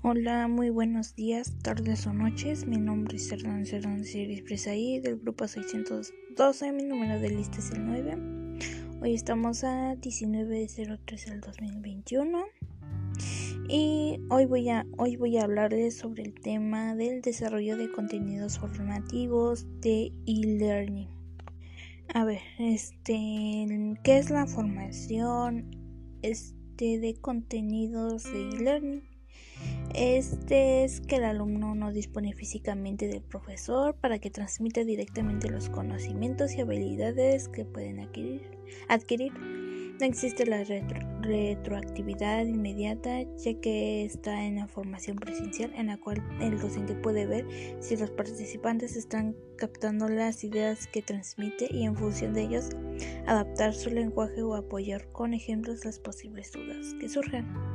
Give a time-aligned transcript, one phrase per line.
[0.00, 2.64] Hola, muy buenos días, tardes o noches.
[2.68, 6.70] Mi nombre es Hernán Hernández Iris Presaí del grupo 612.
[6.70, 8.16] Mi número de lista es el 9.
[9.02, 12.44] Hoy estamos a 19.03 del 2021.
[13.68, 18.60] Y hoy voy, a, hoy voy a hablarles sobre el tema del desarrollo de contenidos
[18.60, 21.08] formativos de e-learning.
[22.14, 25.72] A ver, este, ¿qué es la formación
[26.22, 29.17] este, de contenidos de e-learning?
[29.94, 35.70] Este es que el alumno no dispone físicamente del profesor para que transmita directamente los
[35.70, 39.32] conocimientos y habilidades que pueden adquirir.
[40.00, 46.22] No existe la retroactividad inmediata ya que está en la formación presencial en la cual
[46.40, 47.44] el docente puede ver
[47.80, 52.68] si los participantes están captando las ideas que transmite y en función de ellos
[53.26, 57.67] adaptar su lenguaje o apoyar con ejemplos las posibles dudas que surjan.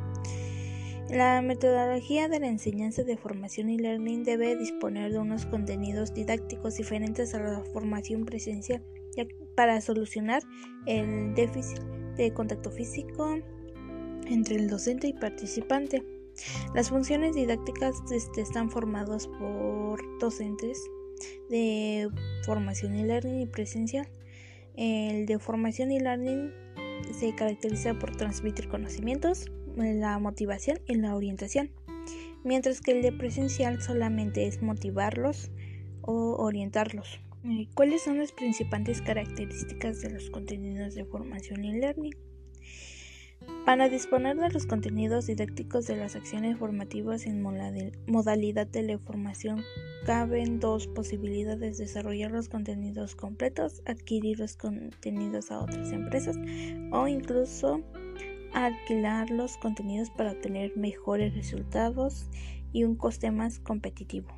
[1.09, 6.78] La metodología de la enseñanza de formación y learning debe disponer de unos contenidos didácticos
[6.78, 8.82] diferentes a la formación presencial
[9.56, 10.42] para solucionar
[10.86, 11.80] el déficit
[12.18, 13.38] de contacto físico
[14.28, 16.04] entre el docente y participante.
[16.73, 20.82] Las funciones didácticas este, están formadas por docentes
[21.50, 22.10] de
[22.45, 24.08] formación y learning y presencial.
[24.76, 26.52] El de formación y learning
[27.12, 31.72] se caracteriza por transmitir conocimientos, la motivación y la orientación,
[32.44, 35.52] mientras que el de presencial solamente es motivarlos
[36.02, 37.20] o orientarlos.
[37.74, 42.16] ¿Cuáles son las principales características de los contenidos de formación y learning?
[43.66, 49.62] Para disponer de los contenidos didácticos de las acciones formativas en modalidad de la formación,
[50.06, 56.38] caben dos posibilidades, desarrollar los contenidos completos, adquirir los contenidos a otras empresas
[56.92, 57.82] o incluso
[58.54, 62.27] alquilar los contenidos para obtener mejores resultados
[62.72, 64.30] y un coste más competitivo.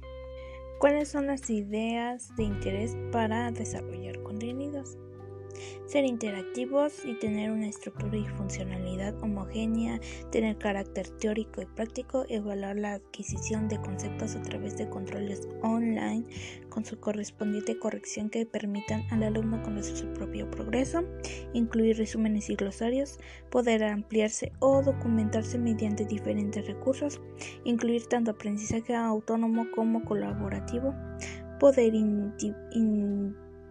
[0.79, 4.97] ¿Cuáles son las ideas de interés para desarrollar contenidos?
[5.85, 9.99] Ser interactivos y tener una estructura y funcionalidad homogénea,
[10.31, 16.25] tener carácter teórico y práctico, evaluar la adquisición de conceptos a través de controles online
[16.69, 21.03] con su correspondiente corrección que permitan al alumno conocer su propio progreso,
[21.53, 27.21] incluir resúmenes y glosarios, poder ampliarse o documentarse mediante diferentes recursos,
[27.63, 30.94] incluir tanto aprendizaje autónomo como colaborativo,
[31.59, 31.95] poder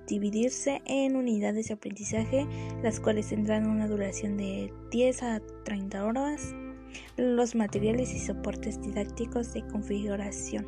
[0.07, 2.47] dividirse en unidades de aprendizaje,
[2.83, 6.55] las cuales tendrán una duración de 10 a 30 horas,
[7.17, 10.67] los materiales y soportes didácticos de configuración,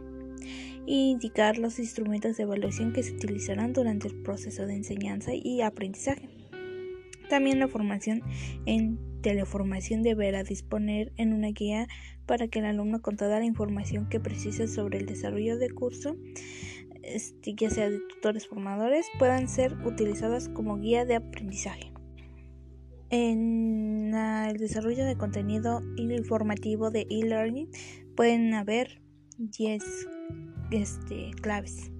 [0.86, 5.60] e indicar los instrumentos de evaluación que se utilizarán durante el proceso de enseñanza y
[5.60, 6.28] aprendizaje.
[7.28, 8.22] También la formación
[8.66, 11.88] en teleformación deberá disponer en una guía
[12.26, 16.16] para que el alumno con toda la información que precise sobre el desarrollo de curso
[17.06, 21.92] este, ya sea de tutores formadores, puedan ser utilizadas como guía de aprendizaje.
[23.10, 27.68] En el desarrollo de contenido informativo de e-learning
[28.16, 29.00] pueden haber
[29.38, 29.84] 10
[30.72, 31.90] este, claves.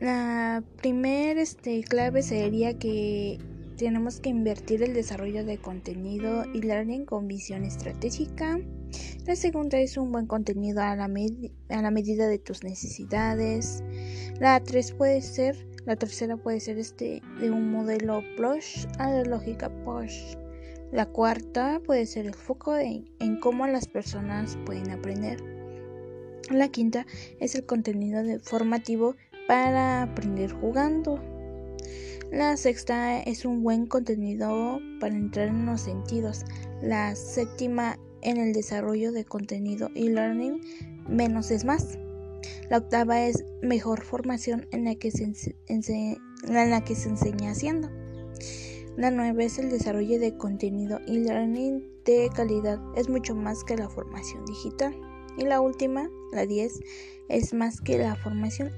[0.00, 3.38] La primera este, clave sería que
[3.76, 8.58] tenemos que invertir el desarrollo de contenido e-learning con visión estratégica,
[9.26, 13.82] la segunda es un buen contenido a la, a la medida de tus necesidades.
[14.40, 15.56] La tres puede ser,
[15.86, 20.34] la tercera puede ser este de un modelo plush a la lógica push.
[20.90, 25.42] La cuarta puede ser el foco en, en cómo las personas pueden aprender.
[26.50, 27.06] La quinta
[27.38, 29.14] es el contenido formativo
[29.46, 31.22] para aprender jugando.
[32.32, 36.44] La sexta es un buen contenido para entrar en los sentidos.
[36.82, 40.60] La séptima en el desarrollo de contenido y learning
[41.08, 41.98] menos es más.
[42.70, 45.24] La octava es mejor formación en la que se,
[45.68, 47.90] enseña haciendo.
[48.96, 52.80] La nueve es el desarrollo de contenido y learning de calidad.
[52.96, 54.94] Es mucho más que la formación digital.
[55.38, 56.80] Y la última, la 10,
[57.28, 58.70] es más que la formación,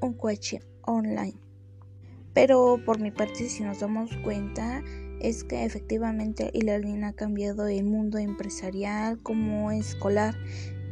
[0.00, 1.38] un coche online.
[2.34, 4.82] Pero por mi parte, si nos damos cuenta,
[5.22, 10.36] es que efectivamente e-learning ha cambiado el mundo empresarial como escolar,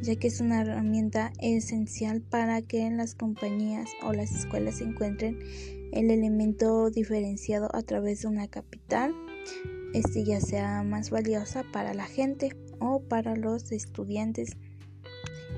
[0.02, 5.38] ya que es una herramienta esencial para que las compañías o las escuelas encuentren
[5.92, 9.12] el elemento diferenciado a través de una capital,
[9.92, 14.56] este ya sea más valiosa para la gente o para los estudiantes.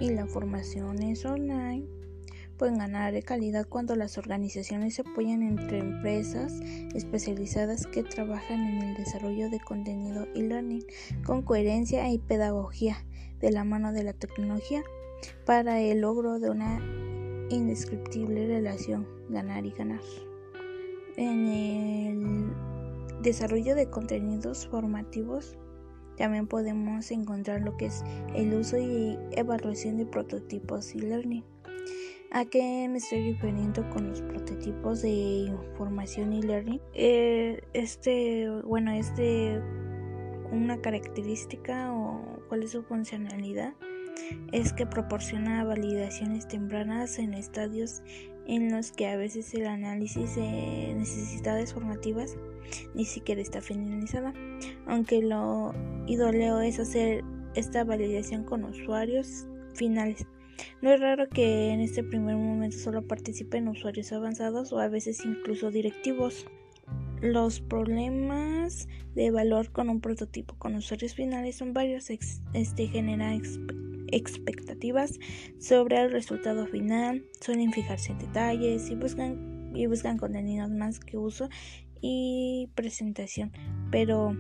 [0.01, 2.02] Y la formación es online
[2.63, 6.61] pueden ganar de calidad cuando las organizaciones se apoyan entre empresas
[6.95, 10.85] especializadas que trabajan en el desarrollo de contenido y learning
[11.27, 13.05] con coherencia y pedagogía
[13.41, 14.85] de la mano de la tecnología
[15.45, 16.79] para el logro de una
[17.51, 20.01] indescriptible relación ganar y ganar.
[21.17, 25.59] En el desarrollo de contenidos formativos
[26.17, 28.05] también podemos encontrar lo que es
[28.37, 31.43] el uso y evaluación de prototipos y learning.
[32.35, 36.81] ¿A qué me estoy refiriendo con los prototipos de información y learning?
[36.95, 39.61] Eh, este, bueno, este
[40.51, 43.75] una característica o cuál es su funcionalidad
[44.51, 48.03] es que proporciona validaciones tempranas en estadios
[48.47, 52.39] en los que a veces el análisis de necesidades formativas
[52.95, 54.33] ni siquiera está finalizada,
[54.87, 55.75] aunque lo
[56.07, 57.25] idóneo es hacer
[57.55, 60.27] esta validación con usuarios finales.
[60.81, 65.25] No es raro que en este primer momento solo participen usuarios avanzados o a veces
[65.25, 66.47] incluso directivos.
[67.21, 72.11] Los problemas de valor con un prototipo con usuarios finales son varios.
[72.11, 73.33] Este genera
[74.09, 75.19] expectativas
[75.59, 81.17] sobre el resultado final, suelen fijarse en detalles y buscan, y buscan contenidos más que
[81.17, 81.49] uso
[82.01, 83.53] y presentación,
[83.93, 84.37] pero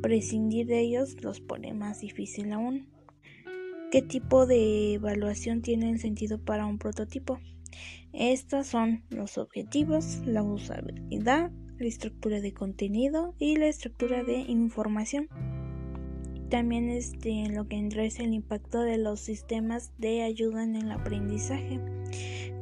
[0.00, 2.91] prescindir de ellos los pone más difícil aún.
[3.92, 7.40] ¿Qué tipo de evaluación tiene el sentido para un prototipo?
[8.14, 15.28] Estas son los objetivos, la usabilidad, la estructura de contenido y la estructura de información.
[16.48, 20.90] También este, lo que entra es el impacto de los sistemas de ayuda en el
[20.90, 21.78] aprendizaje,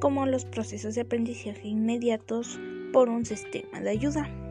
[0.00, 2.59] como los procesos de aprendizaje inmediatos
[2.93, 4.50] por un sistema de ayuda.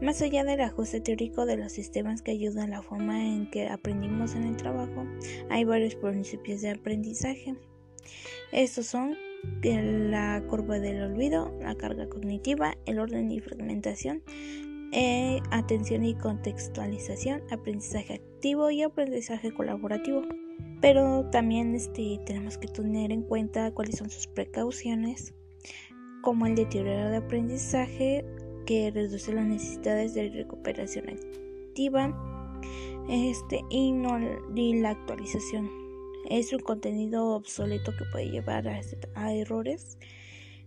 [0.00, 3.68] Más allá del ajuste teórico de los sistemas que ayudan a la forma en que
[3.68, 5.04] aprendimos en el trabajo,
[5.50, 7.54] hay varios principios de aprendizaje.
[8.52, 9.16] Estos son
[9.62, 14.22] la curva del olvido, la carga cognitiva, el orden y fragmentación,
[14.92, 20.22] eh, atención y contextualización, aprendizaje activo y aprendizaje colaborativo.
[20.80, 25.34] Pero también este, tenemos que tener en cuenta cuáles son sus precauciones,
[26.22, 28.24] como el deterioro de aprendizaje
[28.70, 31.06] que reduce las necesidades de recuperación
[31.66, 32.14] activa
[33.08, 34.16] este, y, no,
[34.54, 35.68] y la actualización.
[36.28, 38.80] Es un contenido obsoleto que puede llevar a,
[39.16, 39.98] a errores,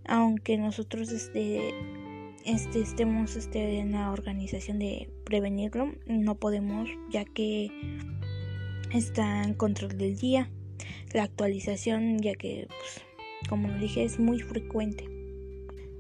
[0.04, 1.74] aunque nosotros este,
[2.44, 7.72] este, estemos este, en la organización de prevenirlo, no podemos ya que
[8.92, 10.50] está en control del día.
[11.14, 13.02] La actualización, ya que, pues,
[13.48, 15.13] como lo dije, es muy frecuente.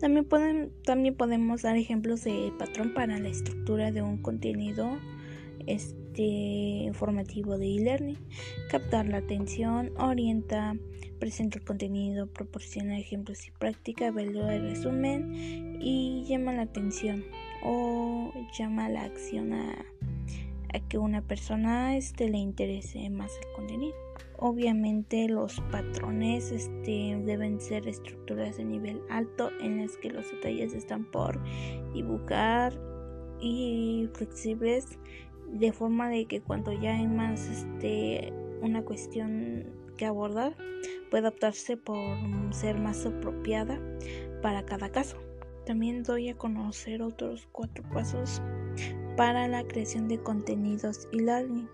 [0.03, 4.99] También, pueden, también podemos dar ejemplos de patrón para la estructura de un contenido
[5.65, 8.17] este, informativo de e-learning.
[8.69, 10.75] Captar la atención, orienta,
[11.19, 17.23] presenta el contenido, proporciona ejemplos y práctica, evalúa el resumen y llama la atención
[17.63, 19.85] o llama la acción a,
[20.89, 23.95] que una persona este, le interese más el contenido.
[24.45, 30.73] Obviamente los patrones este, deben ser estructuras de nivel alto en las que los detalles
[30.73, 31.39] están por
[31.93, 32.77] dibujar
[33.39, 34.99] y flexibles
[35.47, 39.63] de forma de que cuando ya hay más este, una cuestión
[39.95, 40.57] que abordar
[41.09, 42.03] puede optarse por
[42.51, 43.79] ser más apropiada
[44.41, 45.15] para cada caso.
[45.65, 48.41] También doy a conocer otros cuatro pasos
[49.15, 51.69] para la creación de contenidos y learning.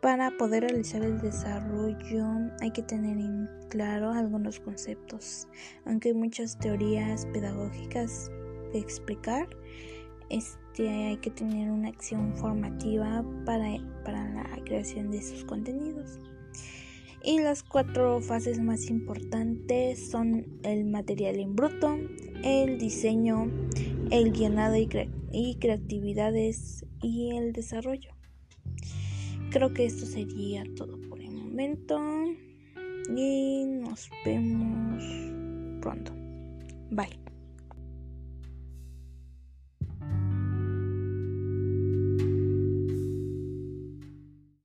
[0.00, 2.26] Para poder realizar el desarrollo
[2.60, 5.48] hay que tener en claro algunos conceptos,
[5.84, 8.30] aunque hay muchas teorías pedagógicas
[8.72, 9.48] de explicar.
[10.28, 16.20] Este, hay que tener una acción formativa para, para la creación de esos contenidos.
[17.22, 21.96] Y las cuatro fases más importantes son el material en bruto,
[22.44, 23.50] el diseño,
[24.10, 24.88] el guionado y,
[25.32, 28.10] y creatividades y el desarrollo.
[29.56, 31.98] Creo que esto sería todo por el momento.
[33.16, 35.02] Y nos vemos
[35.80, 36.12] pronto.
[36.90, 37.25] Bye.